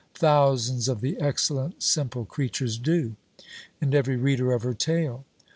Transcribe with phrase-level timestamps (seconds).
[0.15, 3.15] Thousands of the excellent simple creatures do;
[3.79, 5.25] and every reader of her tale.